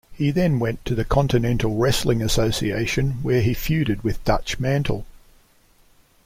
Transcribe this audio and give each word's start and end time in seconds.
He 0.13 0.31
then 0.31 0.57
went 0.57 0.83
to 0.85 0.95
the 0.95 1.05
Continental 1.05 1.75
Wrestling 1.75 2.23
Association 2.23 3.19
where 3.21 3.43
he 3.43 3.53
feuded 3.53 4.03
with 4.03 4.25
Dutch 4.25 4.59
Mantel. 4.59 5.05